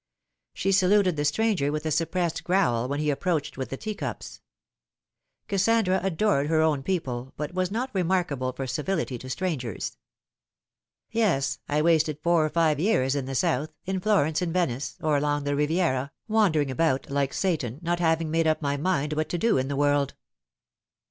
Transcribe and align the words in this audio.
She 0.55 0.71
saluted 0.71 1.15
the 1.15 1.23
stranger 1.23 1.71
with 1.71 1.85
a 1.85 1.91
suppressed 1.91 2.43
growl 2.43 2.87
when 2.87 2.99
he 2.99 3.11
approached 3.11 3.55
with 3.55 3.69
the 3.69 3.77
teacups. 3.77 4.41
Kassandra 5.47 5.99
adored 6.03 6.47
her 6.47 6.59
own 6.59 6.81
people, 6.81 7.35
but 7.37 7.53
was 7.53 7.69
not 7.69 7.91
remarkable 7.93 8.51
for 8.51 8.65
civility 8.65 9.19
to 9.19 9.29
strangers." 9.29 9.97
Yes; 11.11 11.59
I 11.69 11.83
wasted 11.83 12.17
four 12.23 12.43
or 12.43 12.49
five 12.49 12.79
years 12.79 13.13
in 13.15 13.25
the 13.27 13.35
South 13.35 13.69
in 13.85 13.99
Florence, 13.99 14.41
in 14.41 14.51
Venice, 14.51 14.97
or 15.03 15.17
along 15.17 15.43
the 15.43 15.55
Riviera, 15.55 16.11
wandering 16.27 16.71
about 16.71 17.11
like 17.11 17.31
Satan, 17.31 17.77
not 17.83 17.99
having 17.99 18.31
made 18.31 18.47
up 18.47 18.59
my 18.59 18.77
mind 18.77 19.13
what 19.13 19.29
to 19.29 19.37
do 19.37 19.59
in 19.59 19.67
the 19.67 19.75
world." 19.75 20.15